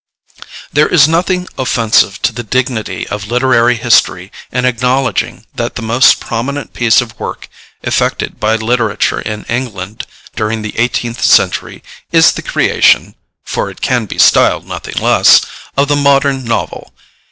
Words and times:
There 0.73 0.87
is 0.87 1.07
nothing 1.07 1.47
offensive 1.59 2.19
to 2.23 2.33
the 2.33 2.41
dignity 2.41 3.07
of 3.09 3.27
literary 3.27 3.75
history 3.75 4.31
in 4.51 4.65
acknowledging 4.65 5.45
that 5.53 5.75
the 5.75 5.83
most 5.83 6.19
prominent 6.19 6.73
piece 6.73 7.01
of 7.01 7.19
work 7.19 7.47
effected 7.83 8.39
by 8.39 8.55
literature 8.55 9.21
in 9.21 9.43
England 9.43 10.07
during 10.35 10.63
the 10.63 10.73
eighteenth 10.79 11.23
century 11.23 11.83
is 12.11 12.31
the 12.31 12.41
creation 12.41 13.13
for 13.43 13.69
it 13.69 13.81
can 13.81 14.07
be 14.07 14.17
styled 14.17 14.65
nothing 14.65 14.95
less 14.97 15.41
of 15.77 15.87
the 15.87 15.95
modern 15.95 16.45
novel. 16.45 16.93